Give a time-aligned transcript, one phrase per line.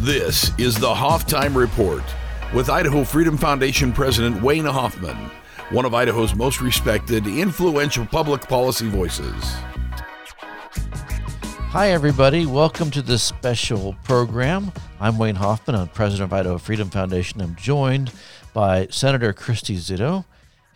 [0.00, 2.02] This is the Hoff-Time Report
[2.54, 5.16] with Idaho Freedom Foundation President Wayne Hoffman,
[5.70, 9.42] one of Idaho's most respected, influential public policy voices.
[11.70, 12.44] Hi, everybody.
[12.44, 14.70] Welcome to this special program.
[15.00, 15.76] I'm Wayne Hoffman.
[15.76, 17.40] I'm president of Idaho Freedom Foundation.
[17.40, 18.12] I'm joined
[18.52, 20.26] by Senator Christy Zito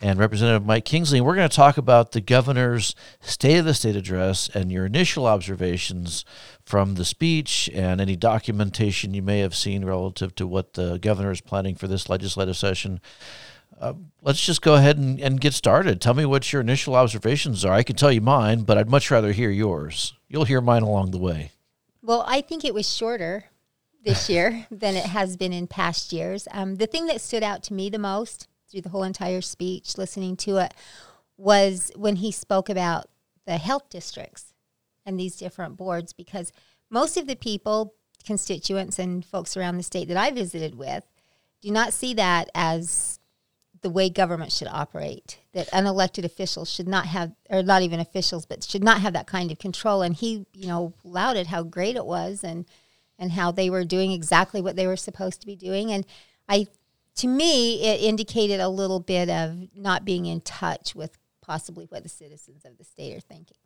[0.01, 1.21] and Representative Mike Kingsley.
[1.21, 5.27] We're going to talk about the governor's State of the State address and your initial
[5.27, 6.25] observations
[6.71, 11.29] from the speech and any documentation you may have seen relative to what the governor
[11.29, 13.01] is planning for this legislative session.
[13.77, 15.99] Uh, let's just go ahead and, and get started.
[15.99, 17.73] Tell me what your initial observations are.
[17.73, 20.13] I can tell you mine, but I'd much rather hear yours.
[20.29, 21.51] You'll hear mine along the way.
[22.01, 23.43] Well, I think it was shorter
[24.05, 26.47] this year than it has been in past years.
[26.51, 29.97] Um, the thing that stood out to me the most through the whole entire speech,
[29.97, 30.73] listening to it,
[31.35, 33.07] was when he spoke about
[33.45, 34.50] the health districts
[35.05, 36.51] and these different boards, because
[36.89, 41.03] most of the people, constituents, and folks around the state that I visited with
[41.61, 43.19] do not see that as
[43.81, 45.39] the way government should operate.
[45.53, 49.27] That unelected officials should not have, or not even officials, but should not have that
[49.27, 50.01] kind of control.
[50.01, 52.65] And he, you know, lauded how great it was and
[53.17, 55.91] and how they were doing exactly what they were supposed to be doing.
[55.91, 56.05] And
[56.49, 56.67] I
[57.17, 62.03] to me, it indicated a little bit of not being in touch with possibly what
[62.03, 63.57] the citizens of the state are thinking.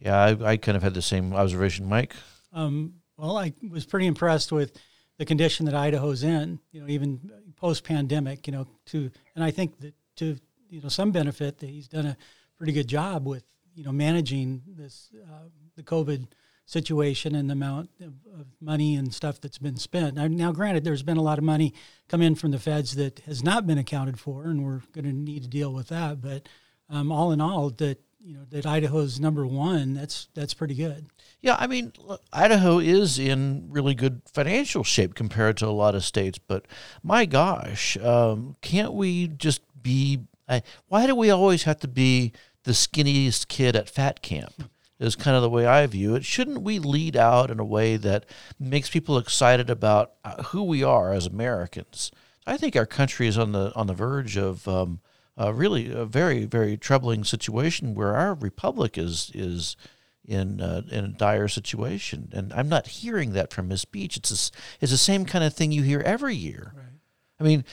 [0.00, 2.14] Yeah, I, I kind of had the same observation, Mike.
[2.52, 4.78] Um, well, I was pretty impressed with
[5.18, 6.58] the condition that Idaho's in.
[6.72, 8.46] You know, even post pandemic.
[8.46, 10.38] You know, to and I think that to
[10.70, 12.16] you know some benefit that he's done a
[12.56, 16.28] pretty good job with you know managing this uh, the COVID
[16.64, 20.14] situation and the amount of, of, money and stuff that's been spent.
[20.14, 21.74] Now, now, granted, there's been a lot of money
[22.08, 25.12] come in from the feds that has not been accounted for, and we're going to
[25.12, 26.20] need to deal with that.
[26.20, 26.48] But
[26.88, 31.06] um, all in all, that you know that Idaho's number one, that's that's pretty good.
[31.40, 31.92] Yeah, I mean,
[32.32, 36.66] Idaho is in really good financial shape compared to a lot of states, but
[37.02, 40.20] my gosh, um, can't we just be?
[40.48, 42.32] Uh, why do we always have to be
[42.64, 44.70] the skinniest kid at fat camp?
[44.98, 46.26] is kind of the way I view it.
[46.26, 48.26] Shouldn't we lead out in a way that
[48.58, 52.12] makes people excited about uh, who we are as Americans?
[52.46, 55.00] I think our country is on the on the verge of um,
[55.40, 59.76] uh, really a very very troubling situation where our republic is is
[60.24, 64.16] in uh, in a dire situation, and I'm not hearing that from his speech.
[64.16, 66.72] It's it's the same kind of thing you hear every year.
[66.76, 66.84] Right.
[67.40, 67.64] I mean,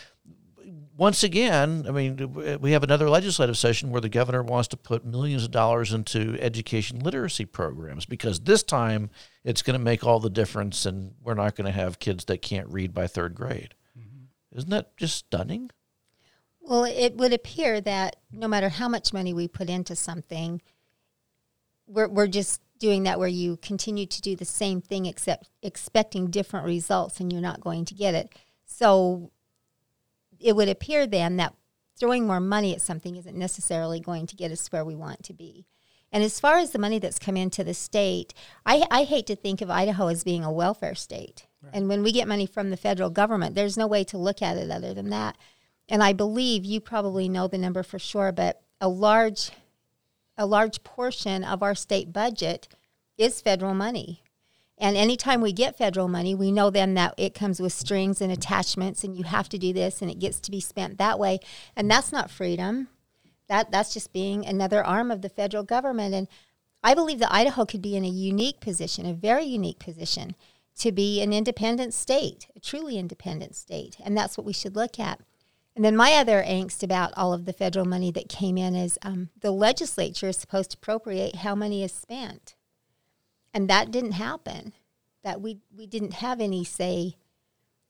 [0.97, 5.05] once again, I mean, we have another legislative session where the governor wants to put
[5.05, 9.11] millions of dollars into education literacy programs because this time
[9.43, 12.41] it's going to make all the difference and we're not going to have kids that
[12.41, 13.75] can't read by third grade.
[13.97, 14.57] Mm-hmm.
[14.57, 15.69] Isn't that just stunning?
[16.67, 20.61] Well, it would appear that no matter how much money we put into something,
[21.87, 26.29] we're, we're just doing that where you continue to do the same thing except expecting
[26.29, 28.35] different results and you're not going to get it.
[28.65, 29.31] So
[30.41, 31.55] it would appear then that
[31.97, 35.33] throwing more money at something isn't necessarily going to get us where we want to
[35.33, 35.65] be.
[36.11, 38.33] And as far as the money that's come into the state,
[38.65, 41.47] I, I hate to think of Idaho as being a welfare state.
[41.61, 41.73] Right.
[41.73, 44.57] And when we get money from the federal government, there's no way to look at
[44.57, 45.37] it other than that.
[45.89, 49.51] And I believe you probably know the number for sure, but a large
[50.37, 52.67] a large portion of our state budget
[53.17, 54.21] is federal money.
[54.77, 58.31] And anytime we get federal money, we know then that it comes with strings and
[58.31, 61.39] attachments, and you have to do this, and it gets to be spent that way.
[61.75, 62.89] And that's not freedom.
[63.47, 66.13] That that's just being another arm of the federal government.
[66.13, 66.27] And
[66.83, 70.35] I believe that Idaho could be in a unique position, a very unique position,
[70.77, 73.97] to be an independent state, a truly independent state.
[74.03, 75.19] And that's what we should look at.
[75.77, 78.99] And then my other angst about all of the federal money that came in is
[79.03, 82.55] um, the legislature is supposed to appropriate how money is spent
[83.57, 84.71] and that didn't happen.
[85.23, 87.15] That we we didn't have any say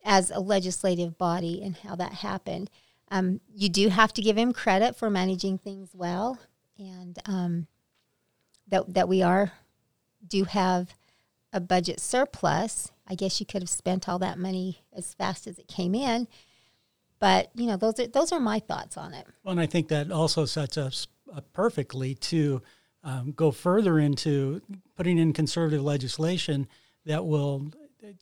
[0.03, 2.69] as a legislative body in how that happened.
[3.11, 6.39] Um, you do have to give him credit for managing things well,
[6.79, 7.67] and um,
[8.69, 9.51] that that we are
[10.25, 10.95] do have
[11.51, 12.91] a budget surplus.
[13.05, 16.29] I guess you could have spent all that money as fast as it came in,
[17.19, 19.25] but you know those are those are my thoughts on it.
[19.43, 22.61] Well, and I think that also sets us up perfectly to
[23.03, 24.61] um, go further into
[24.95, 26.67] putting in conservative legislation
[27.05, 27.71] that will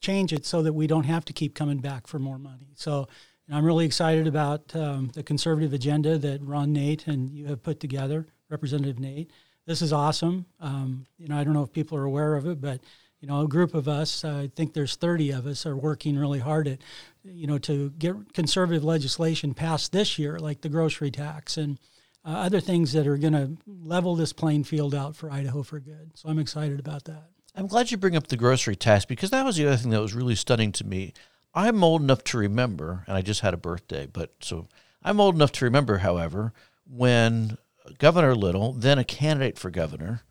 [0.01, 2.69] change it so that we don't have to keep coming back for more money.
[2.75, 3.07] So
[3.51, 7.79] I'm really excited about um, the conservative agenda that Ron Nate and you have put
[7.79, 9.31] together, Representative Nate.
[9.65, 10.45] This is awesome.
[10.59, 12.81] Um, you know, I don't know if people are aware of it, but
[13.25, 16.37] you know, a group of us, I think there's 30 of us, are working really
[16.37, 16.77] hard at,
[17.23, 21.79] you know, to get conservative legislation passed this year, like the grocery tax and
[22.23, 25.79] uh, other things that are going to level this playing field out for Idaho for
[25.79, 26.11] good.
[26.13, 27.23] So I'm excited about that.
[27.55, 30.01] I'm glad you bring up the grocery tax because that was the other thing that
[30.01, 31.11] was really stunning to me.
[31.55, 34.67] I'm old enough to remember, and I just had a birthday, but so
[35.01, 36.53] I'm old enough to remember, however,
[36.87, 37.57] when
[37.97, 40.21] Governor Little, then a candidate for governor,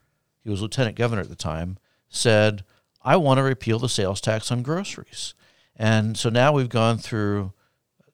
[0.45, 1.77] he was lieutenant governor at the time,
[2.07, 2.63] said,
[3.05, 5.35] I want to repeal the sales tax on groceries.
[5.75, 7.53] And so now we've gone through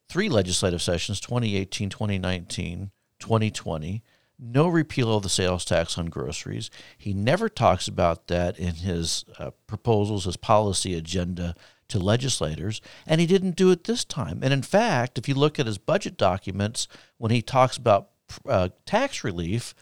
[0.09, 4.03] three legislative sessions 2018, 2019, 2020.
[4.37, 6.69] No repeal of the sales tax on groceries.
[6.97, 11.55] He never talks about that in his uh, proposals, his policy agenda
[11.87, 14.39] to legislators, and he didn't do it this time.
[14.41, 16.87] And in fact, if you look at his budget documents,
[17.17, 18.09] when he talks about
[18.47, 19.75] uh, tax relief,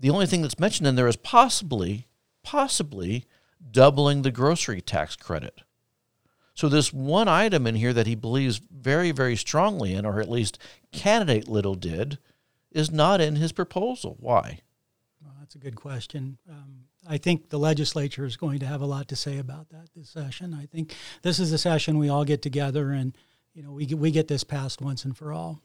[0.00, 2.08] the only thing that's mentioned in there is possibly,
[2.42, 3.26] possibly
[3.70, 5.62] doubling the grocery tax credit.
[6.54, 10.30] So, this one item in here that he believes very, very strongly in, or at
[10.30, 10.58] least
[10.92, 12.18] candidate Little did,
[12.70, 14.16] is not in his proposal.
[14.20, 14.60] Why?
[15.20, 16.38] Well, that's a good question.
[16.48, 19.88] Um, I think the legislature is going to have a lot to say about that
[19.94, 20.54] this session.
[20.54, 23.16] I think this is a session we all get together and
[23.52, 25.60] you know we get, we get this passed once and for all.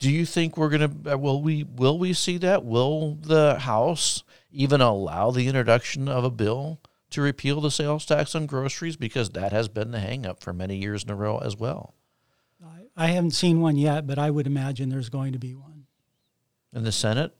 [0.00, 2.64] Do you think we're going to uh, will we will we see that?
[2.64, 6.80] Will the House even allow the introduction of a bill
[7.12, 10.76] to repeal the sales tax on groceries because that has been the hangup for many
[10.76, 11.94] years in a row as well?
[12.64, 15.86] I, I haven't seen one yet, but I would imagine there's going to be one.
[16.74, 17.34] In the Senate?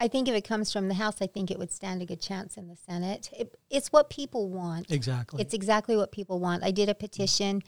[0.00, 2.20] I think if it comes from the House, I think it would stand a good
[2.20, 3.30] chance in the Senate.
[3.32, 4.90] It, it's what people want.
[4.90, 5.40] Exactly.
[5.40, 6.62] It's exactly what people want.
[6.62, 7.62] I did a petition,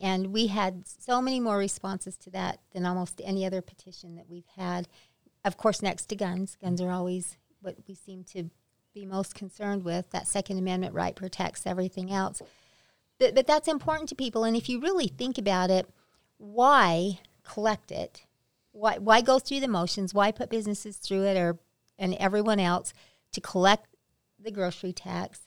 [0.00, 4.30] and we had so many more responses to that than almost any other petition that
[4.30, 4.88] we've had.
[5.44, 6.56] Of course, next to guns.
[6.62, 8.48] Guns are always what we seem to
[8.94, 10.10] be most concerned with.
[10.10, 12.42] That Second Amendment right protects everything else.
[13.18, 14.44] But, but that's important to people.
[14.44, 15.88] And if you really think about it,
[16.38, 18.24] why collect it?
[18.72, 20.14] Why, why go through the motions?
[20.14, 21.58] Why put businesses through it or
[21.98, 22.92] and everyone else
[23.32, 23.86] to collect
[24.38, 25.42] the grocery tax,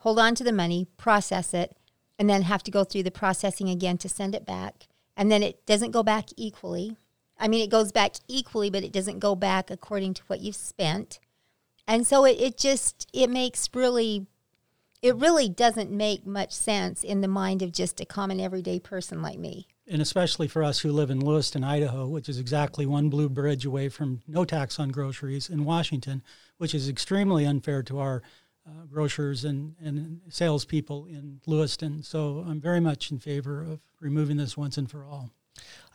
[0.00, 1.76] hold on to the money, process it,
[2.18, 4.88] and then have to go through the processing again to send it back.
[5.16, 6.96] And then it doesn't go back equally.
[7.38, 10.56] I mean, it goes back equally, but it doesn't go back according to what you've
[10.56, 11.18] spent.
[11.86, 14.26] And so it, it just, it makes really,
[15.02, 19.22] it really doesn't make much sense in the mind of just a common everyday person
[19.22, 23.10] like me and especially for us who live in Lewiston, Idaho, which is exactly one
[23.10, 26.22] blue bridge away from no tax on groceries in Washington,
[26.56, 28.22] which is extremely unfair to our
[28.66, 32.02] uh, grocers and, and salespeople in Lewiston.
[32.02, 35.30] So I'm very much in favor of removing this once and for all.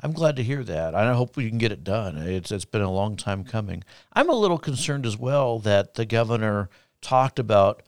[0.02, 0.96] I'm glad to hear that.
[0.96, 2.18] I hope we can get it done.
[2.18, 3.84] It's it's been a long time coming.
[4.14, 6.70] I'm a little concerned as well that the governor
[7.02, 7.84] talked about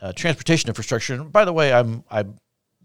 [0.00, 1.14] uh, transportation infrastructure.
[1.14, 2.38] And by the way, I'm I'm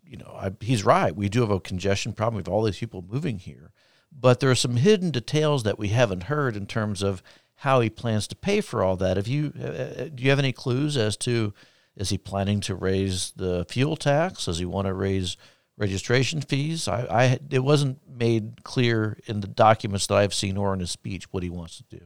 [0.04, 1.16] you know, I, he's right.
[1.16, 2.36] We do have a congestion problem.
[2.36, 3.72] We have all these people moving here,
[4.12, 7.22] but there are some hidden details that we haven't heard in terms of
[7.60, 9.18] how he plans to pay for all that.
[9.18, 11.54] Have you uh, uh, do you have any clues as to
[11.96, 14.46] is he planning to raise the fuel tax?
[14.46, 15.38] Does he want to raise
[15.78, 16.88] registration fees?
[16.88, 20.92] I, I it wasn't made clear in the documents that I've seen or in his
[20.92, 22.06] speech what he wants to do.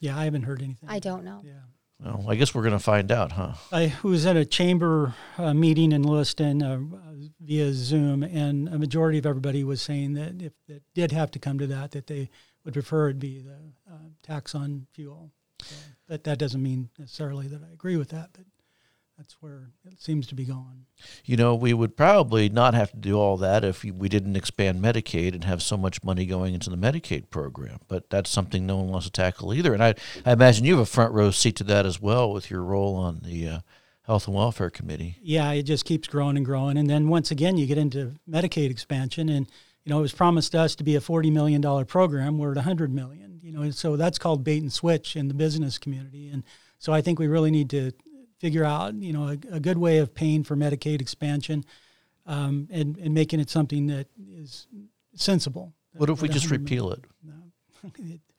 [0.00, 0.88] Yeah, I haven't heard anything.
[0.88, 1.42] I don't know.
[1.44, 1.52] Yeah.
[2.02, 3.52] Well, I guess we're going to find out, huh?
[3.70, 6.78] I was at a chamber uh, meeting in Lewiston uh,
[7.40, 11.38] via Zoom, and a majority of everybody was saying that if it did have to
[11.38, 12.30] come to that, that they
[12.64, 15.30] would prefer it be the uh, tax on fuel.
[15.62, 15.74] So
[16.08, 18.46] that that doesn't mean necessarily that I agree with that, but
[19.20, 20.86] that's where it seems to be going.
[21.26, 24.82] You know, we would probably not have to do all that if we didn't expand
[24.82, 27.80] Medicaid and have so much money going into the Medicaid program.
[27.86, 29.74] But that's something no one wants to tackle either.
[29.74, 32.50] And I, I imagine you have a front row seat to that as well with
[32.50, 33.58] your role on the uh,
[34.04, 35.18] Health and Welfare Committee.
[35.20, 36.78] Yeah, it just keeps growing and growing.
[36.78, 39.28] And then once again, you get into Medicaid expansion.
[39.28, 39.46] And,
[39.84, 42.38] you know, it was promised to us to be a $40 million program.
[42.38, 45.76] We're at 100 million, you know, so that's called bait and switch in the business
[45.76, 46.30] community.
[46.30, 46.42] And
[46.78, 47.92] so I think we really need to
[48.40, 51.64] figure out, you know, a, a good way of paying for Medicaid expansion
[52.26, 54.66] um, and, and making it something that is
[55.14, 55.74] sensible.
[55.96, 57.04] What if we just repeal it?
[57.22, 57.90] No.
[57.98, 58.20] it?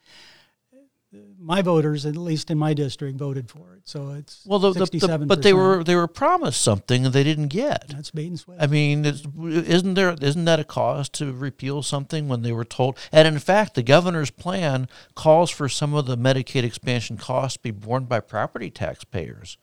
[1.37, 3.81] My voters, at least in my district, voted for it.
[3.83, 7.49] So it's well, the, the, but they were they were promised something and they didn't
[7.49, 7.89] get.
[7.89, 8.59] That's bait and switch.
[8.61, 12.97] I mean, isn't there isn't that a cause to repeal something when they were told?
[13.11, 17.63] And in fact, the governor's plan calls for some of the Medicaid expansion costs to
[17.63, 19.57] be borne by property taxpayers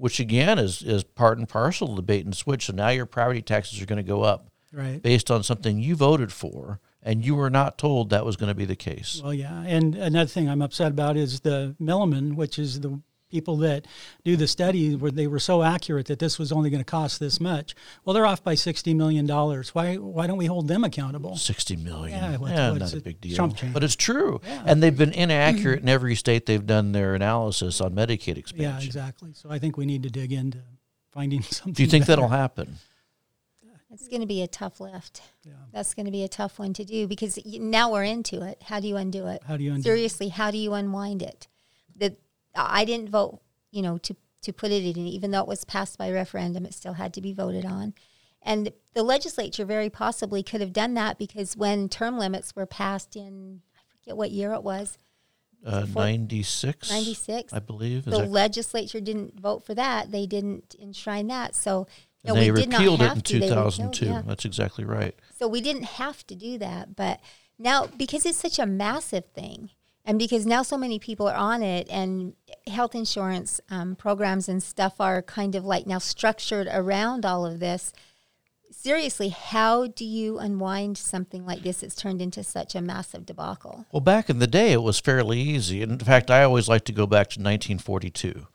[0.00, 2.66] which again is is part and parcel of the bait and switch.
[2.66, 5.00] So now your property taxes are going to go up, right?
[5.00, 8.54] Based on something you voted for, and you were not told that was going to
[8.54, 9.20] be the case.
[9.22, 13.56] Well, yeah, and another thing I'm upset about is the Milliman, which is the people
[13.58, 13.86] that
[14.24, 17.20] do the study where they were so accurate that this was only going to cost
[17.20, 17.74] this much.
[18.04, 19.74] Well, they're off by sixty million dollars.
[19.74, 21.36] Why why don't we hold them accountable?
[21.36, 22.18] Sixty million.
[22.18, 23.36] Yeah, eh, what's, yeah not a big deal.
[23.36, 23.72] Chump change.
[23.72, 24.62] But it's true, yeah.
[24.66, 28.80] and they've been inaccurate in every state they've done their analysis on Medicaid expansion.
[28.80, 29.32] Yeah, exactly.
[29.34, 30.58] So I think we need to dig into
[31.10, 31.72] finding something.
[31.72, 32.22] Do you think better.
[32.22, 32.76] that'll happen?
[33.92, 35.20] It's going to be a tough lift.
[35.44, 35.52] Yeah.
[35.72, 38.62] That's going to be a tough one to do because now we're into it.
[38.62, 39.42] How do you undo it?
[39.44, 39.84] How do you undo it?
[39.84, 41.48] Seriously, how do you unwind it?
[41.96, 42.16] The
[42.54, 43.40] I didn't vote,
[43.70, 46.72] you know, to to put it in, even though it was passed by referendum, it
[46.72, 47.92] still had to be voted on.
[48.42, 53.16] And the legislature very possibly could have done that because when term limits were passed
[53.16, 54.96] in, I forget what year it was,
[55.64, 56.88] Uh, 96?
[56.90, 57.52] 96.
[57.52, 57.98] I believe.
[57.98, 60.10] Is the legislature didn't vote for that.
[60.10, 61.54] They didn't enshrine that.
[61.54, 61.86] So
[62.24, 63.40] no, they we did not repealed it in to.
[63.40, 64.06] 2002.
[64.06, 64.22] yeah.
[64.26, 65.14] That's exactly right.
[65.38, 67.20] So we didn't have to do that, but
[67.58, 69.68] now because it's such a massive thing,
[70.10, 72.32] and because now so many people are on it, and
[72.66, 77.60] health insurance um, programs and stuff are kind of like now structured around all of
[77.60, 77.92] this.
[78.72, 81.84] Seriously, how do you unwind something like this?
[81.84, 83.86] It's turned into such a massive debacle.
[83.92, 85.80] Well, back in the day, it was fairly easy.
[85.80, 88.48] And in fact, I always like to go back to 1942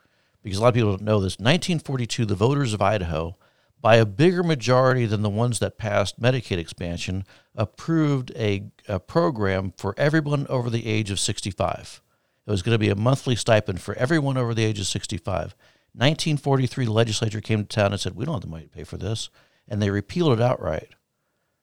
[0.43, 1.35] because a lot of people don't know this.
[1.35, 3.37] 1942, the voters of Idaho,
[3.85, 7.23] by a bigger majority than the ones that passed Medicaid expansion,
[7.53, 12.01] approved a, a program for everyone over the age of 65.
[12.47, 15.55] It was going to be a monthly stipend for everyone over the age of 65.
[15.93, 18.85] 1943, the legislature came to town and said, We don't have the money to pay
[18.85, 19.29] for this.
[19.67, 20.95] And they repealed it outright.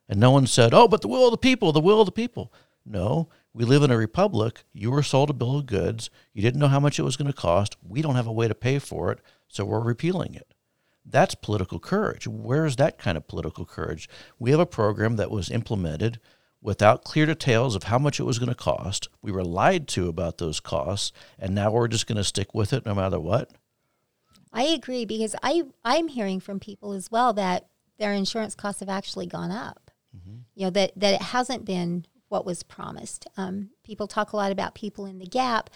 [0.09, 2.12] And no one said, oh, but the will of the people, the will of the
[2.12, 2.52] people.
[2.87, 4.62] No, we live in a republic.
[4.73, 6.09] You were sold a bill of goods.
[6.33, 7.76] You didn't know how much it was going to cost.
[7.83, 10.52] We don't have a way to pay for it, so we're repealing it.
[11.05, 12.27] That's political courage.
[12.27, 14.09] Where's that kind of political courage?
[14.39, 16.21] We have a program that was implemented
[16.61, 19.09] without clear details of how much it was going to cost.
[19.21, 22.73] We were lied to about those costs, and now we're just going to stick with
[22.73, 23.51] it no matter what.
[24.53, 27.67] I agree because I I'm hearing from people as well that
[27.99, 29.91] their insurance costs have actually gone up.
[30.55, 33.27] You know that that it hasn't been what was promised.
[33.37, 35.71] Um, people talk a lot about people in the gap,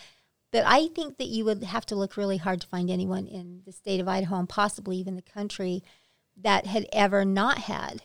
[0.52, 3.62] but I think that you would have to look really hard to find anyone in
[3.66, 5.82] the state of Idaho and possibly even the country
[6.36, 8.02] that had ever not had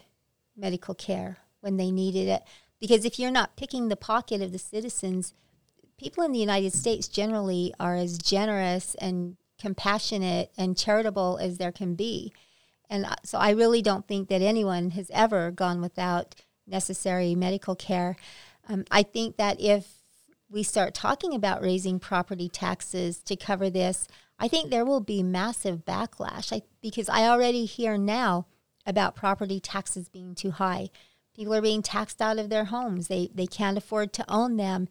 [0.55, 2.43] medical care when they needed it.
[2.79, 5.33] Because if you're not picking the pocket of the citizens,
[5.97, 11.71] people in the United States generally are as generous and compassionate and charitable as there
[11.71, 12.33] can be.
[12.89, 16.35] And so I really don't think that anyone has ever gone without
[16.67, 18.17] necessary medical care.
[18.67, 20.00] Um, I think that if
[20.51, 25.23] we start talking about raising property taxes to cover this, I think there will be
[25.23, 28.47] massive backlash I, because I already hear now
[28.85, 30.89] about property taxes being too high.
[31.35, 33.07] People are being taxed out of their homes.
[33.07, 34.89] They they can't afford to own them.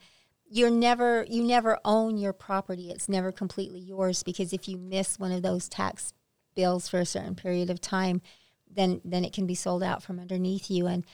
[0.48, 2.90] You're never you never own your property.
[2.90, 6.14] It's never completely yours because if you miss one of those tax
[6.54, 8.22] bills for a certain period of time,
[8.72, 11.04] then then it can be sold out from underneath you and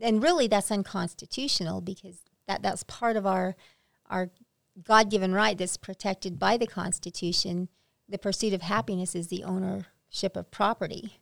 [0.00, 3.56] and really that's unconstitutional because that that's part of our
[4.10, 4.30] our
[4.82, 7.68] God-given right that's protected by the Constitution.
[8.08, 11.18] The pursuit of happiness is the ownership of property.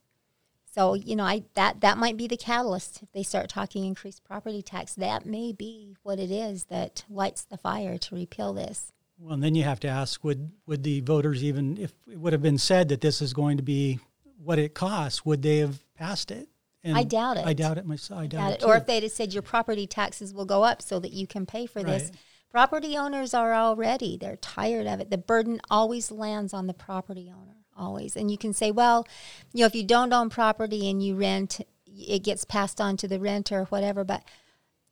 [0.74, 4.24] So you know, I that that might be the catalyst if they start talking increased
[4.24, 4.94] property tax.
[4.94, 8.92] That may be what it is that lights the fire to repeal this.
[9.16, 12.32] Well, and then you have to ask: Would would the voters even, if it would
[12.32, 14.00] have been said that this is going to be
[14.42, 16.48] what it costs, would they have passed it?
[16.82, 17.46] And I doubt it.
[17.46, 18.20] I doubt it myself.
[18.20, 18.62] I doubt Got it.
[18.62, 18.66] it.
[18.66, 21.46] Or if they'd have said your property taxes will go up so that you can
[21.46, 22.10] pay for this.
[22.54, 25.10] Property owners are already, they're tired of it.
[25.10, 28.14] The burden always lands on the property owner, always.
[28.14, 29.08] And you can say, well,
[29.52, 33.08] you know, if you don't own property and you rent, it gets passed on to
[33.08, 34.04] the renter or whatever.
[34.04, 34.22] But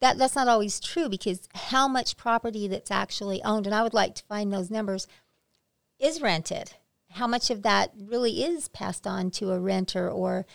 [0.00, 3.94] that, that's not always true because how much property that's actually owned, and I would
[3.94, 5.06] like to find those numbers,
[6.00, 6.72] is rented.
[7.12, 10.46] How much of that really is passed on to a renter or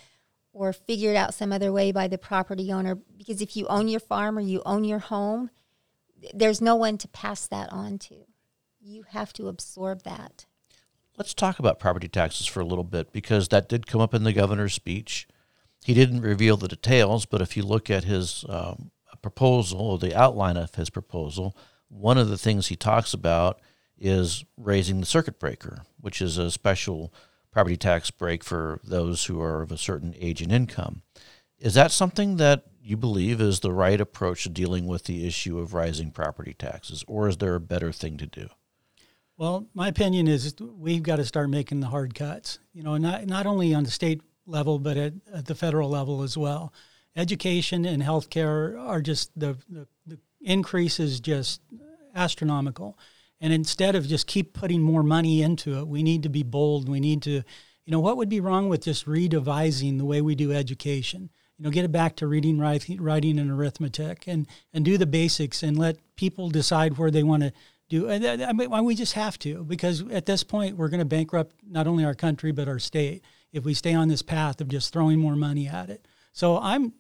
[0.52, 4.00] or figured out some other way by the property owner because if you own your
[4.02, 5.52] farm or you own your home
[6.34, 8.26] there's no one to pass that on to
[8.80, 10.46] you have to absorb that
[11.18, 14.24] Let's talk about property taxes for a little bit because that did come up in
[14.24, 15.28] the governor's speech.
[15.84, 18.92] He didn't reveal the details, but if you look at his um,
[19.24, 21.58] proposal or the outline of his proposal,
[21.90, 23.60] one of the things he talks about
[23.98, 27.12] is raising the circuit breaker, which is a special
[27.52, 31.02] property tax break for those who are of a certain age and income.
[31.58, 35.60] Is that something that you believe is the right approach to dealing with the issue
[35.60, 38.48] of rising property taxes, or is there a better thing to do?
[39.38, 42.60] Well, my opinion is we've got to start making the hard cuts.
[42.74, 46.24] You know, not not only on the state level, but at, at the federal level
[46.24, 46.74] as well.
[47.16, 51.62] Education and healthcare are just the, the the increase is just
[52.16, 52.98] astronomical.
[53.40, 56.90] And instead of just keep putting more money into it, we need to be bold.
[56.90, 60.34] We need to, you know, what would be wrong with just redevising the way we
[60.34, 61.30] do education?
[61.58, 65.06] You know, get it back to reading, writing, writing and arithmetic, and and do the
[65.06, 67.54] basics, and let people decide where they want to
[67.90, 68.08] do.
[68.10, 71.56] And I mean, we just have to because at this point we're going to bankrupt
[71.68, 74.94] not only our country but our state if we stay on this path of just
[74.94, 76.08] throwing more money at it.
[76.34, 76.94] So I'm,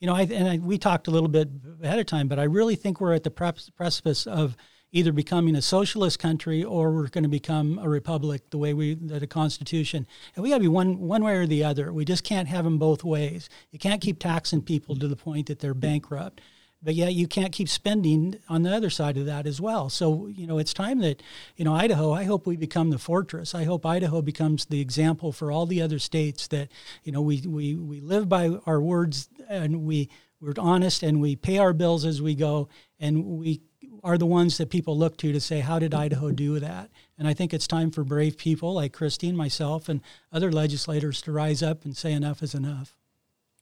[0.00, 1.48] you know, I, and I, we talked a little bit
[1.82, 4.56] ahead of time, but I really think we're at the precipice of
[4.92, 8.94] either becoming a socialist country or we're going to become a republic the way we
[8.94, 10.06] the, the constitution
[10.36, 12.64] and we got to be one one way or the other we just can't have
[12.64, 16.40] them both ways you can't keep taxing people to the point that they're bankrupt
[16.82, 19.88] but yet you can't keep spending on the other side of that as well.
[19.88, 21.22] So, you know, it's time that,
[21.56, 23.54] you know, Idaho, I hope we become the fortress.
[23.54, 26.70] I hope Idaho becomes the example for all the other states that,
[27.04, 31.36] you know, we, we, we live by our words and we, we're honest and we
[31.36, 32.68] pay our bills as we go
[32.98, 33.60] and we
[34.04, 36.90] are the ones that people look to to say, how did Idaho do that?
[37.18, 40.00] And I think it's time for brave people like Christine, myself, and
[40.32, 42.96] other legislators to rise up and say enough is enough.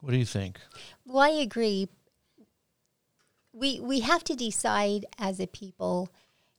[0.01, 0.59] What do you think?
[1.05, 1.89] Well, I agree.
[3.53, 6.11] We we have to decide as a people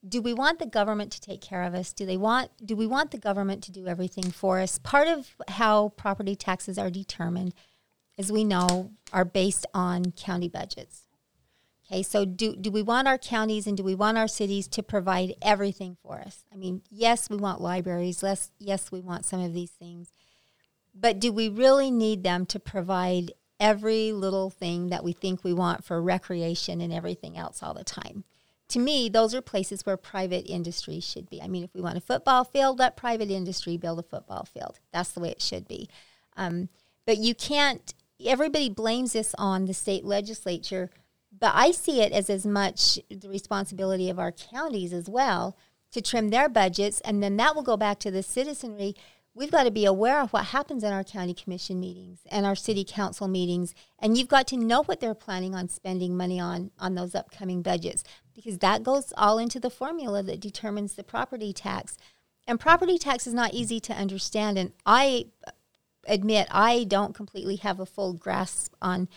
[0.08, 1.94] do we want the government to take care of us?
[1.94, 4.80] Do they want do we want the government to do everything for us?
[4.80, 7.54] Part of how property taxes are determined,
[8.18, 11.04] as we know, are based on county budgets.
[11.92, 14.82] Okay, so do, do we want our counties and do we want our cities to
[14.82, 16.46] provide everything for us?
[16.54, 18.24] I mean, yes, we want libraries.
[18.24, 20.10] Yes, yes, we want some of these things.
[20.96, 25.54] But do we really need them to provide every little thing that we think we
[25.54, 28.24] want for recreation and everything else all the time?
[28.70, 31.42] To me, those are places where private industry should be.
[31.42, 34.80] I mean, if we want a football field, let private industry build a football field.
[34.94, 35.90] That's the way it should be.
[36.38, 36.70] Um,
[37.06, 37.94] but you can't,
[38.26, 40.90] everybody blames this on the state legislature
[41.42, 45.58] but I see it as as much the responsibility of our counties as well
[45.92, 48.96] to trim their budgets, and then that will go back to the citizenry.
[49.34, 52.56] We've got to be aware of what happens in our county commission meetings and our
[52.56, 56.72] city council meetings, and you've got to know what they're planning on spending money on
[56.80, 61.52] on those upcoming budgets because that goes all into the formula that determines the property
[61.52, 61.98] tax.
[62.48, 65.26] And property tax is not easy to understand, and I
[66.08, 69.10] admit I don't completely have a full grasp on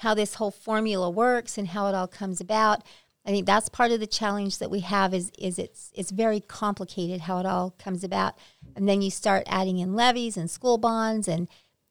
[0.00, 2.82] how this whole formula works and how it all comes about.
[3.26, 6.40] I think that's part of the challenge that we have is is it's it's very
[6.40, 8.34] complicated how it all comes about.
[8.74, 11.48] And then you start adding in levies and school bonds and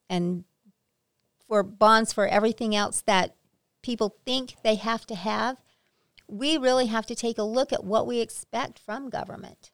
[0.10, 0.44] and
[1.48, 3.36] for bonds for everything else that
[3.84, 5.58] people think they have to have.
[6.28, 9.72] We really have to take a look at what we expect from government.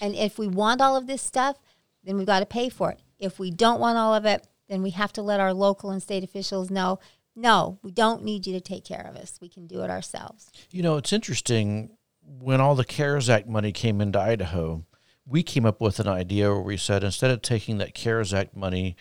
[0.00, 1.56] And if we want all of this stuff,
[2.02, 3.00] then we've got to pay for it.
[3.18, 6.02] If we don't want all of it, then we have to let our local and
[6.02, 6.98] state officials know
[7.36, 9.38] no, we don't need you to take care of us.
[9.40, 10.50] We can do it ourselves.
[10.70, 11.90] You know, it's interesting
[12.22, 14.84] when all the CARES Act money came into Idaho,
[15.26, 18.56] we came up with an idea where we said instead of taking that CARES Act
[18.56, 18.96] money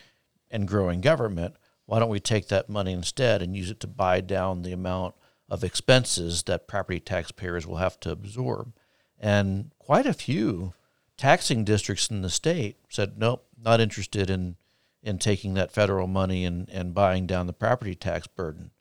[0.52, 4.22] and growing government, why don't we take that money instead and use it to buy
[4.22, 5.16] down the amount
[5.50, 8.74] of expenses that property taxpayers will have to absorb?
[9.20, 10.74] And quite a few
[11.16, 14.58] taxing districts in the state said, nope, not interested in
[15.06, 18.72] in taking that federal money and, and buying down the property tax burden,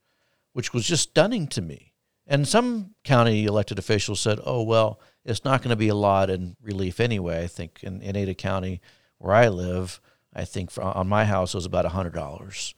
[0.55, 1.93] which was just stunning to me.
[2.27, 6.31] And some county elected officials said, oh, well, it's not going to be a lot
[6.31, 7.45] in relief anyway.
[7.45, 8.81] I think in, in Ada County,
[9.19, 10.01] where I live,
[10.33, 12.75] I think for, on my house it was about $100.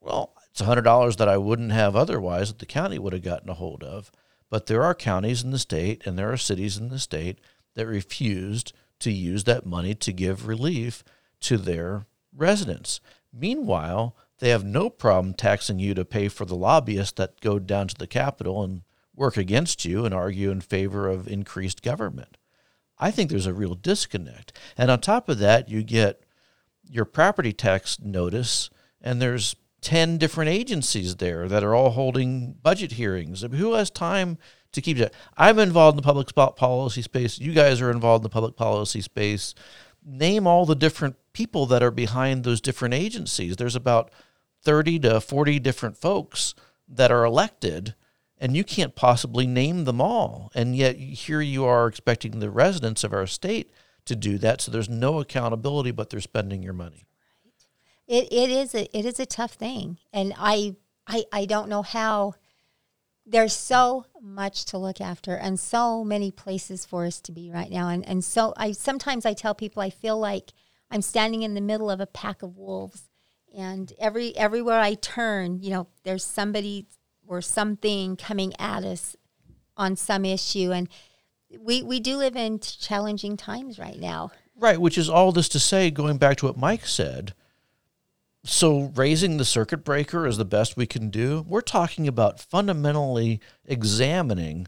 [0.00, 3.54] Well, it's $100 that I wouldn't have otherwise that the county would have gotten a
[3.54, 4.10] hold of.
[4.50, 7.38] But there are counties in the state and there are cities in the state
[7.74, 11.04] that refused to use that money to give relief
[11.40, 12.06] to their
[12.36, 13.00] residents.
[13.32, 17.88] Meanwhile, they have no problem taxing you to pay for the lobbyists that go down
[17.88, 18.82] to the Capitol and
[19.14, 22.36] work against you and argue in favor of increased government.
[22.98, 24.56] I think there's a real disconnect.
[24.76, 26.22] And on top of that, you get
[26.88, 28.70] your property tax notice,
[29.00, 33.42] and there's 10 different agencies there that are all holding budget hearings.
[33.42, 34.38] who has time
[34.72, 35.12] to keep that?
[35.36, 37.38] I'm involved in the public policy space.
[37.38, 39.54] You guys are involved in the public policy space.
[40.04, 43.56] Name all the different people that are behind those different agencies.
[43.56, 44.10] There's about
[44.62, 46.54] 30 to 40 different folks
[46.88, 47.94] that are elected,
[48.38, 50.50] and you can't possibly name them all.
[50.54, 53.70] And yet, here you are expecting the residents of our state
[54.04, 54.60] to do that.
[54.60, 57.06] So there's no accountability, but they're spending your money.
[58.06, 61.82] It, it is a it is a tough thing, and I I, I don't know
[61.82, 62.34] how.
[63.26, 67.70] There's so much to look after, and so many places for us to be right
[67.70, 70.52] now, and and so I sometimes I tell people I feel like
[70.90, 73.08] I'm standing in the middle of a pack of wolves,
[73.56, 76.86] and every everywhere I turn, you know, there's somebody
[77.26, 79.16] or something coming at us
[79.76, 80.88] on some issue, and
[81.58, 84.32] we we do live in challenging times right now.
[84.56, 87.34] Right, which is all this to say, going back to what Mike said.
[88.46, 91.46] So, raising the circuit breaker is the best we can do.
[91.48, 94.66] We're talking about fundamentally examining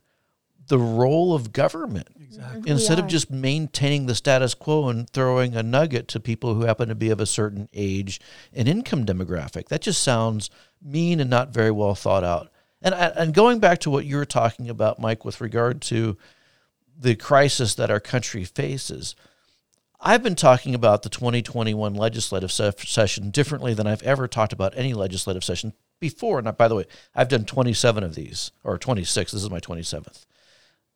[0.69, 2.09] the role of government.
[2.19, 2.71] Exactly.
[2.71, 6.63] Instead We of just maintaining the status quo and throwing a nugget to people who
[6.63, 8.21] happen to be of a certain age
[8.53, 9.69] and income demographic.
[9.69, 10.51] That just sounds
[10.83, 12.51] mean and not very well thought out.
[12.83, 16.17] And and going back to what you were talking about, Mike, with regard to
[16.99, 19.15] the crisis that our country faces,
[20.01, 24.77] I've been talking about the 2021 legislative se- session differently than I've ever talked about
[24.77, 26.39] any legislative session before.
[26.39, 29.33] And by the way, I've done 27 of these, or 26.
[29.33, 30.27] This is my 27th.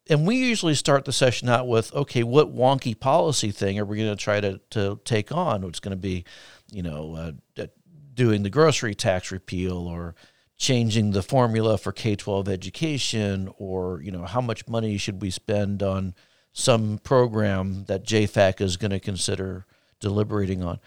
[0.09, 3.99] And we usually start the session out with, okay, what wonky policy thing are we
[3.99, 5.65] going to try to, to take on?
[5.65, 6.25] It's going to be,
[6.73, 7.67] you know, uh,
[8.15, 10.15] doing the grocery tax repeal or
[10.59, 15.31] changing the formula for K 12 education or, you know, how much money should we
[15.31, 16.15] spend on
[16.53, 19.67] some program that JFAC is going to consider
[20.01, 20.81] deliberating on.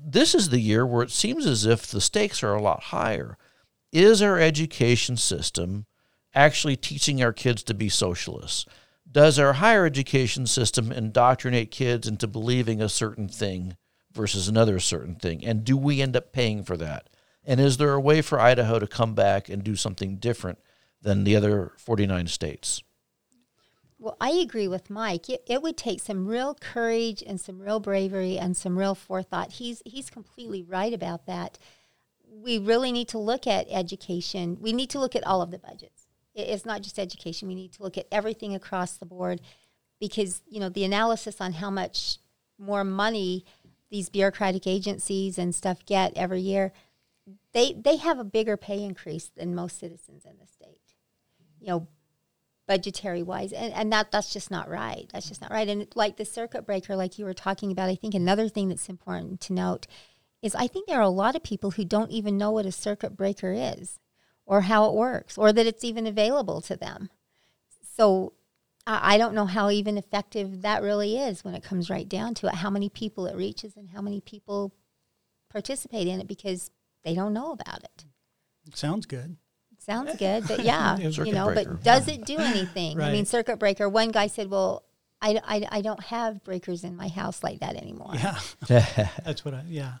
[0.00, 3.36] This is the year where it seems as if the stakes are a lot higher.
[3.92, 5.86] Is our education system
[6.34, 8.64] actually teaching our kids to be socialists?
[9.10, 13.76] Does our higher education system indoctrinate kids into believing a certain thing
[14.12, 15.44] versus another certain thing?
[15.44, 17.08] And do we end up paying for that?
[17.44, 20.58] And is there a way for Idaho to come back and do something different
[21.00, 22.82] than the other 49 states?
[23.98, 25.26] Well, I agree with Mike.
[25.28, 29.52] It, would take some real courage and some real bravery and some real forethought.
[29.52, 31.58] He's he's completely right about that.
[32.30, 34.58] We really need to look at education.
[34.60, 36.06] We need to look at all of the budgets.
[36.34, 37.48] It- It's not just education.
[37.48, 39.40] We need to look at everything across the board
[39.98, 42.18] because, you know, the analysis on how much
[42.56, 43.44] more money
[43.90, 46.72] these bureaucratic agencies and stuff get every year,
[47.52, 50.94] they they have a bigger pay increase than most citizens in the state.
[51.60, 51.88] You know,
[52.68, 55.08] budgetary wise and, and that that's just not right.
[55.12, 55.68] That's just not right.
[55.68, 58.88] And like the circuit breaker like you were talking about i think another thing that's
[58.88, 59.88] important to note
[60.42, 62.72] is i think there are a lot of people who don't even know what a
[62.72, 63.98] circuit breaker is
[64.48, 67.10] or how it works or that it's even available to them.
[67.96, 68.32] So
[68.86, 72.34] I, I don't know how even effective that really is when it comes right down
[72.36, 74.72] to it how many people it reaches and how many people
[75.50, 76.70] participate in it because
[77.04, 78.06] they don't know about it.
[78.74, 79.36] Sounds good.
[79.88, 81.70] Sounds good, but yeah, you know, breaker.
[81.72, 83.00] but does it do anything?
[83.00, 83.88] I mean, circuit breaker.
[83.88, 84.82] One guy said, "Well,
[85.22, 88.38] I, I, I don't have breakers in my house like that anymore." Yeah,
[89.24, 89.62] that's what I.
[89.66, 89.94] Yeah,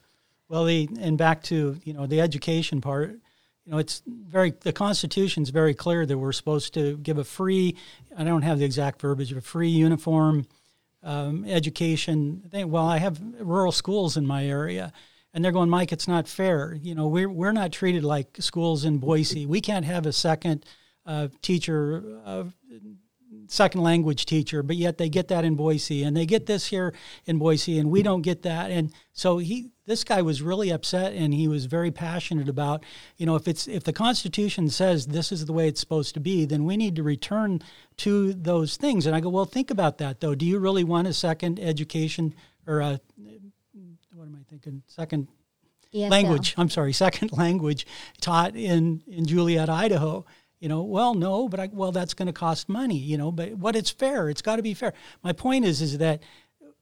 [0.50, 3.12] well, the and back to you know the education part.
[3.64, 7.74] You know, it's very the Constitution's very clear that we're supposed to give a free.
[8.14, 10.46] I don't have the exact verbiage, but free uniform
[11.02, 12.42] um, education.
[12.50, 12.70] Thing.
[12.70, 14.92] Well, I have rural schools in my area,
[15.38, 16.76] and they're going, Mike, it's not fair.
[16.82, 19.46] You know, we're we're not treated like schools in Boise.
[19.46, 20.66] We can't have a second
[21.06, 22.20] uh, teacher.
[22.26, 22.44] Uh,
[23.46, 26.92] second language teacher, but yet they get that in Boise and they get this here
[27.24, 28.70] in Boise and we don't get that.
[28.70, 32.84] And so he this guy was really upset and he was very passionate about,
[33.16, 36.20] you know, if it's if the Constitution says this is the way it's supposed to
[36.20, 37.62] be, then we need to return
[37.98, 39.06] to those things.
[39.06, 40.34] And I go, well, think about that though.
[40.34, 42.34] Do you really want a second education
[42.66, 43.00] or a
[44.28, 44.82] what am I thinking?
[44.86, 45.28] Second
[45.94, 46.10] ESL.
[46.10, 46.54] language.
[46.58, 47.86] I'm sorry, second language
[48.20, 50.24] taught in in Juliaetta, Idaho.
[50.60, 52.98] You know, well, no, but I, well, that's going to cost money.
[52.98, 54.28] You know, but what it's fair.
[54.28, 54.92] It's got to be fair.
[55.22, 56.22] My point is, is that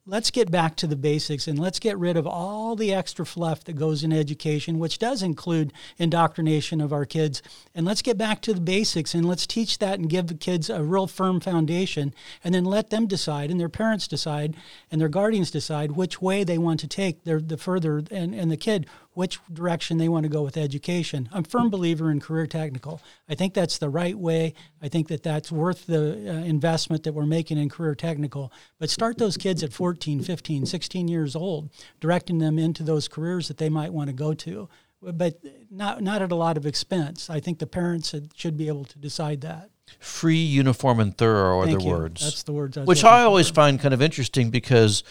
[0.09, 3.65] let's get back to the basics and let's get rid of all the extra fluff
[3.65, 7.43] that goes in education, which does include indoctrination of our kids.
[7.75, 10.71] And let's get back to the basics and let's teach that and give the kids
[10.71, 12.15] a real firm foundation
[12.45, 14.55] and then let them decide and their parents decide
[14.93, 18.51] and their guardians decide which way they want to take their the further and, and
[18.51, 21.27] the kid which direction they want to go with education.
[21.33, 23.01] I'm a firm believer in career technical.
[23.27, 24.53] I think that's the right way.
[24.83, 28.53] I think that that's worth the uh, investment that we're making in career technical.
[28.79, 33.49] But start those kids at 14, 15, 16 years old, directing them into those careers
[33.49, 34.69] that they might want to go to.
[35.01, 37.31] But not not at a lot of expense.
[37.31, 39.71] I think the parents should- be able to decide that.
[39.99, 41.91] Free, uniform, and thorough are Thank the you.
[41.91, 42.21] words.
[42.23, 42.77] That's the words.
[42.77, 43.55] I which I always for.
[43.55, 45.05] find kind of interesting because,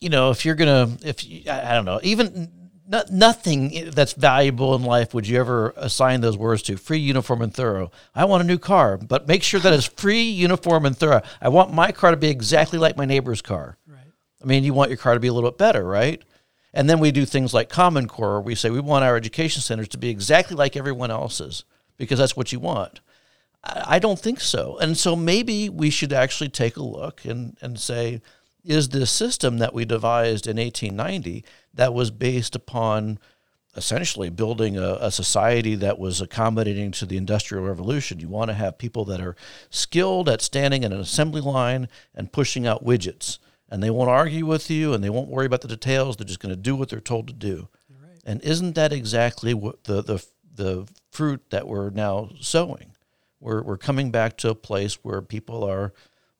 [0.00, 2.61] you know, if you're gonna, if you, I don't know, even
[2.92, 7.40] no, nothing that's valuable in life would you ever assign those words to free, uniform,
[7.40, 7.90] and thorough.
[8.14, 11.22] I want a new car, but make sure that it's free, uniform, and thorough.
[11.40, 13.78] I want my car to be exactly like my neighbor's car.
[13.86, 14.12] Right.
[14.42, 16.22] I mean, you want your car to be a little bit better, right?
[16.74, 18.32] And then we do things like Common Core.
[18.32, 21.64] Where we say we want our education centers to be exactly like everyone else's
[21.96, 23.00] because that's what you want.
[23.64, 24.76] I I don't think so.
[24.78, 28.20] And so maybe we should actually take a look and, and say,
[28.64, 33.18] is this system that we devised in 1890 that was based upon
[33.74, 38.20] essentially building a, a society that was accommodating to the Industrial Revolution?
[38.20, 39.36] You want to have people that are
[39.70, 43.38] skilled at standing in an assembly line and pushing out widgets.
[43.70, 46.16] And they won't argue with you and they won't worry about the details.
[46.16, 47.68] They're just going to do what they're told to do.
[48.24, 52.92] And isn't that exactly what the, the, the fruit that we're now sowing?
[53.40, 55.92] We're, we're coming back to a place where people are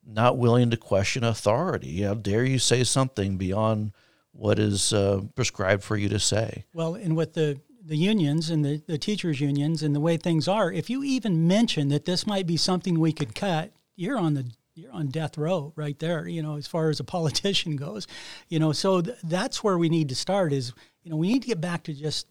[0.05, 2.03] not willing to question authority.
[2.03, 3.91] How dare you say something beyond
[4.33, 6.65] what is uh, prescribed for you to say?
[6.73, 10.47] Well, and with the the unions and the, the teachers unions and the way things
[10.47, 14.35] are, if you even mention that this might be something we could cut, you're on
[14.35, 18.07] the you're on death row right there, you know, as far as a politician goes.
[18.49, 21.41] You know, so th- that's where we need to start is, you know, we need
[21.43, 22.27] to get back to just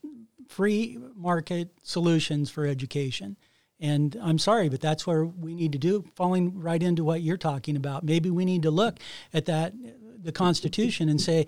[0.48, 3.36] free market solutions for education.
[3.80, 7.36] And I'm sorry, but that's where we need to do, falling right into what you're
[7.36, 8.04] talking about.
[8.04, 8.98] Maybe we need to look
[9.34, 9.72] at that,
[10.22, 11.46] the Constitution, and say,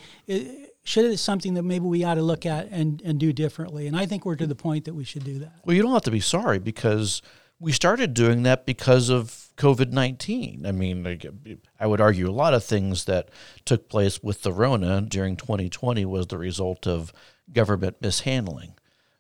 [0.84, 3.86] should it something that maybe we ought to look at and, and do differently?
[3.86, 5.60] And I think we're to the point that we should do that.
[5.64, 7.22] Well, you don't have to be sorry because
[7.58, 10.66] we started doing that because of COVID 19.
[10.66, 13.30] I mean, I would argue a lot of things that
[13.64, 17.12] took place with the Rona during 2020 was the result of
[17.52, 18.74] government mishandling.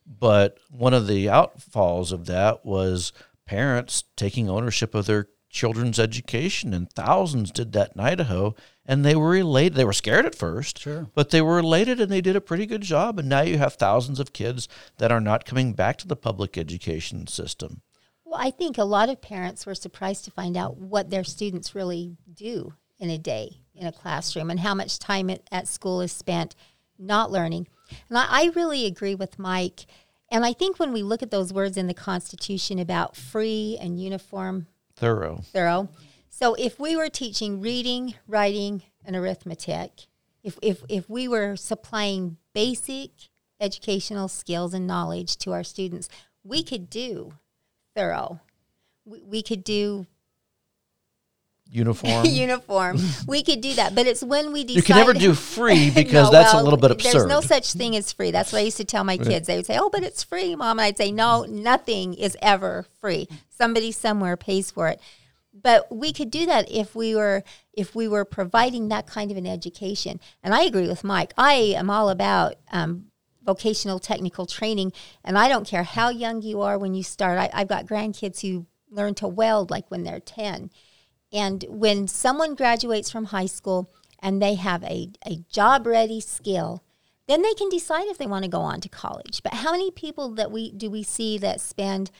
[0.06, 3.12] But one of the outfalls of that was
[3.46, 8.54] parents taking ownership of their children's education, and thousands did that in Idaho.
[8.84, 9.76] And they were elated.
[9.76, 11.08] They were scared at first, sure.
[11.14, 13.18] but they were elated and they did a pretty good job.
[13.18, 16.58] And now you have thousands of kids that are not coming back to the public
[16.58, 17.80] education system.
[18.26, 21.74] Well, I think a lot of parents were surprised to find out what their students
[21.74, 26.12] really do in a day in a classroom and how much time at school is
[26.12, 26.54] spent
[26.98, 27.68] not learning.
[28.08, 29.86] And I, I really agree with Mike.
[30.30, 34.00] And I think when we look at those words in the Constitution about free and
[34.00, 35.88] uniform, thorough, thorough.
[36.30, 40.06] So if we were teaching reading, writing, and arithmetic,
[40.42, 43.10] if, if, if we were supplying basic
[43.60, 46.08] educational skills and knowledge to our students,
[46.42, 47.34] we could do
[47.94, 48.40] thorough.
[49.04, 50.06] We, we could do
[51.70, 52.24] uniform.
[52.28, 52.98] uniform.
[53.26, 54.76] We could do that, but it's when we decide.
[54.76, 57.12] You can never do free because no, that's well, a little bit absurd.
[57.12, 58.30] There's no such thing as free.
[58.30, 59.46] That's what I used to tell my kids.
[59.46, 62.86] They would say, "Oh, but it's free, mom." And I'd say, "No, nothing is ever
[63.00, 63.28] free.
[63.50, 65.00] Somebody somewhere pays for it."
[65.52, 69.36] But we could do that if we were if we were providing that kind of
[69.36, 70.20] an education.
[70.42, 71.32] And I agree with Mike.
[71.36, 73.06] I am all about um,
[73.44, 74.92] vocational technical training,
[75.24, 77.38] and I don't care how young you are when you start.
[77.38, 80.70] I, I've got grandkids who learn to weld like when they're ten
[81.34, 86.84] and when someone graduates from high school and they have a, a job ready skill,
[87.26, 89.42] then they can decide if they want to go on to college.
[89.42, 92.12] But how many people that we do we see that spend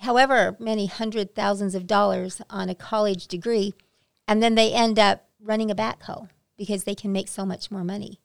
[0.00, 3.74] however many hundred thousands of dollars on a college degree
[4.26, 7.84] and then they end up running a backhoe because they can make so much more
[7.84, 8.18] money?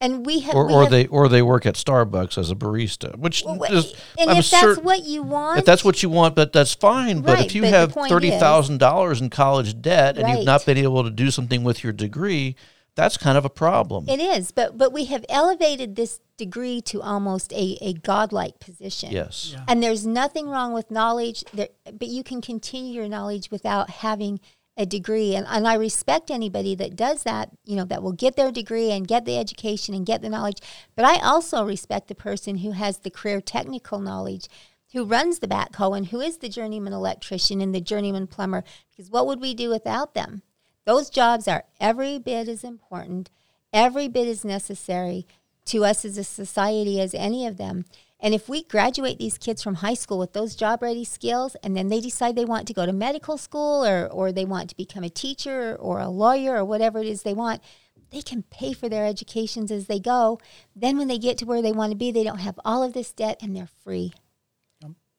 [0.00, 2.54] And we have, or, we or have, they or they work at Starbucks as a
[2.54, 6.02] barista, which well, is, and I'm if certain, that's what you want, if that's what
[6.02, 7.22] you want, but that's fine.
[7.22, 10.36] But if you but have thirty thousand dollars in college debt and right.
[10.36, 12.56] you've not been able to do something with your degree,
[12.94, 14.06] that's kind of a problem.
[14.08, 19.12] It is, but but we have elevated this degree to almost a, a godlike position.
[19.12, 19.64] Yes, yeah.
[19.66, 24.40] and there's nothing wrong with knowledge, there, but you can continue your knowledge without having
[24.76, 28.36] a degree and, and i respect anybody that does that you know that will get
[28.36, 30.60] their degree and get the education and get the knowledge
[30.94, 34.48] but i also respect the person who has the career technical knowledge
[34.92, 39.10] who runs the backhoe and who is the journeyman electrician and the journeyman plumber because
[39.10, 40.42] what would we do without them?
[40.84, 43.30] Those jobs are every bit as important
[43.72, 45.26] every bit as necessary
[45.66, 47.84] to us as a society as any of them
[48.18, 51.76] and if we graduate these kids from high school with those job ready skills and
[51.76, 54.76] then they decide they want to go to medical school or, or they want to
[54.76, 57.62] become a teacher or a lawyer or whatever it is they want,
[58.10, 60.40] they can pay for their educations as they go.
[60.74, 62.94] Then when they get to where they want to be, they don't have all of
[62.94, 64.12] this debt and they're free.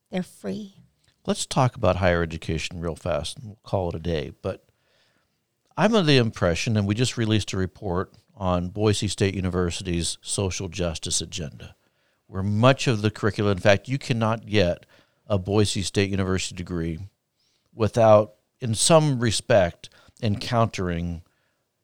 [0.09, 0.77] They're free.
[1.25, 4.31] Let's talk about higher education real fast and we'll call it a day.
[4.41, 4.65] But
[5.75, 10.69] I'm of the impression, and we just released a report on Boise State University's social
[10.69, 11.75] justice agenda
[12.27, 14.85] where much of the curriculum, in fact, you cannot get
[15.27, 16.99] a Boise State University degree
[17.73, 19.89] without, in some respect,
[20.21, 21.21] encountering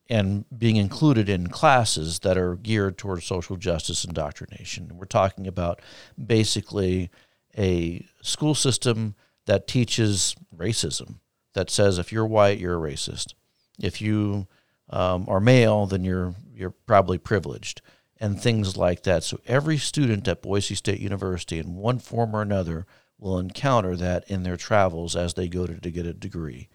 [0.09, 4.97] and being included in classes that are geared towards social justice indoctrination.
[4.97, 5.81] We're talking about
[6.23, 7.09] basically
[7.57, 11.19] a school system that teaches racism,
[11.53, 13.33] that says if you're white, you're a racist.
[13.81, 14.47] If you
[14.89, 17.81] um, are male, then you're you're probably privileged
[18.23, 19.21] and things like that.
[19.21, 22.85] So every student at Boise State University, in one form or another,
[23.19, 26.69] will encounter that in their travels as they go to, to get a degree.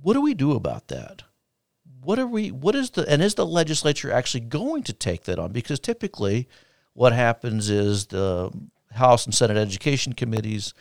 [0.00, 1.24] What do we do about that?
[2.00, 2.52] What are we?
[2.52, 3.04] What is the?
[3.08, 5.50] And is the legislature actually going to take that on?
[5.50, 6.48] Because typically,
[6.92, 8.52] what happens is the
[8.92, 10.72] House and Senate Education committees,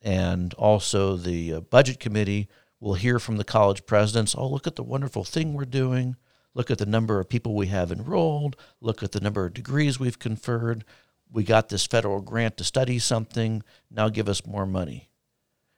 [0.00, 2.48] and also the uh, Budget Committee,
[2.80, 4.34] will hear from the college presidents.
[4.34, 6.16] Oh, look at the wonderful thing we're doing
[6.54, 10.00] look at the number of people we have enrolled, look at the number of degrees
[10.00, 10.84] we've conferred.
[11.32, 13.62] We got this federal grant to study something.
[13.90, 15.08] Now give us more money.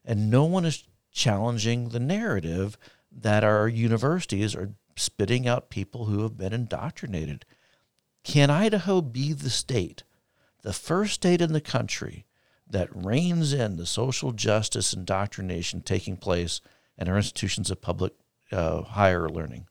[0.04, 2.76] and no one is challenging the narrative
[3.10, 7.44] that our universities are spitting out people who have been indoctrinated.
[8.24, 10.04] Can Idaho be the state,
[10.62, 12.24] the first state in the country,
[12.68, 16.60] that reins in the social justice indoctrination taking place
[16.96, 18.12] in our institutions of public
[18.50, 19.66] uh, higher learning?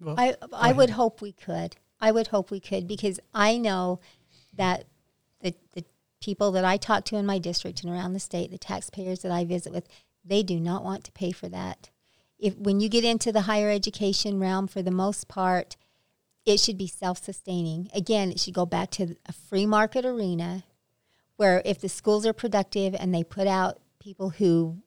[0.00, 1.76] Well, I I would hope we could.
[2.00, 4.00] I would hope we could because I know
[4.54, 4.84] that
[5.40, 5.84] the the
[6.20, 9.32] people that I talk to in my district and around the state, the taxpayers that
[9.32, 9.86] I visit with,
[10.24, 11.90] they do not want to pay for that.
[12.38, 15.76] If when you get into the higher education realm, for the most part,
[16.44, 17.90] it should be self-sustaining.
[17.94, 20.64] Again, it should go back to a free market arena
[21.36, 24.82] where if the schools are productive and they put out people who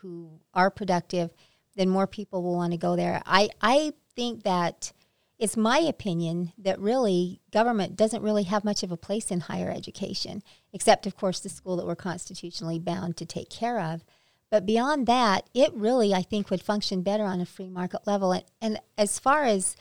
[0.00, 1.30] who are productive,
[1.76, 3.20] then more people will want to go there.
[3.26, 4.92] I, I think that
[5.38, 9.70] it's my opinion that really government doesn't really have much of a place in higher
[9.70, 14.04] education, except, of course, the school that we're constitutionally bound to take care of.
[14.50, 18.32] But beyond that, it really, I think, would function better on a free market level.
[18.32, 19.76] And, and as far as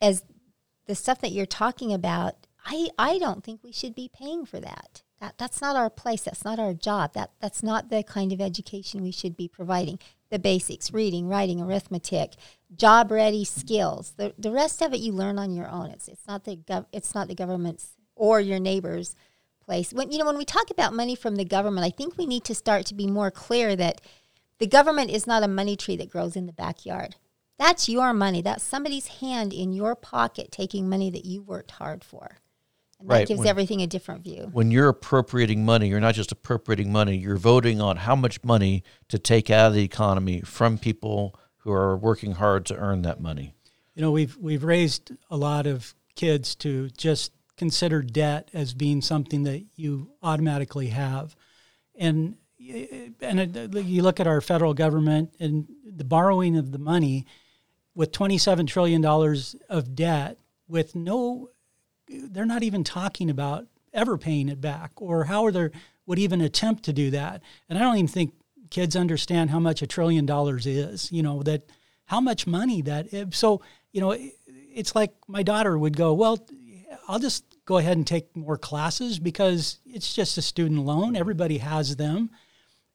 [0.00, 0.22] as
[0.86, 4.60] the stuff that you're talking about, I, I don't think we should be paying for
[4.60, 5.02] that.
[5.20, 6.22] That that's not our place.
[6.22, 7.14] That's not our job.
[7.14, 9.98] That that's not the kind of education we should be providing.
[10.30, 12.34] The basics, reading, writing, arithmetic,
[12.76, 14.14] job ready skills.
[14.16, 15.90] The the rest of it you learn on your own.
[15.90, 19.16] It's it's not the gov- it's not the government's or your neighbor's
[19.64, 19.92] place.
[19.92, 22.44] When you know when we talk about money from the government, I think we need
[22.44, 24.00] to start to be more clear that
[24.58, 27.16] the government is not a money tree that grows in the backyard.
[27.58, 28.42] That's your money.
[28.42, 32.38] That's somebody's hand in your pocket taking money that you worked hard for.
[33.00, 34.48] And Right, that gives when- everything a different view.
[34.52, 38.82] when you're appropriating money, you're not just appropriating money, you're voting on how much money
[39.08, 43.20] to take out of the economy from people who are working hard to earn that
[43.20, 43.54] money.
[43.94, 49.00] You know, we've we've raised a lot of kids to just consider debt as being
[49.00, 51.36] something that you automatically have,
[51.96, 57.26] and eh, and you look at our federal government and the borrowing of the money
[57.94, 61.48] with twenty seven trillion dollars of debt with no,
[62.08, 65.70] they're not even talking about ever paying it back or how they
[66.06, 67.42] would even attempt to do that.
[67.68, 68.32] And I don't even think
[68.70, 71.10] kids understand how much a trillion dollars is.
[71.12, 71.62] You know that
[72.06, 73.60] how much money that so
[73.92, 74.34] you know it-
[74.74, 76.38] it's like my daughter would go well
[77.08, 81.58] i'll just go ahead and take more classes because it's just a student loan everybody
[81.58, 82.30] has them